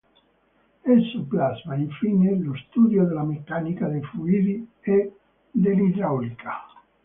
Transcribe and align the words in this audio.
Esso 0.95 1.23
plasma, 1.29 1.75
infine, 1.75 2.35
lo 2.39 2.55
studio 2.55 3.03
della 3.03 3.21
meccanica 3.23 3.87
dei 3.87 4.01
fluidi 4.01 4.67
e 4.81 5.13
dell'idraulica. 5.51 6.65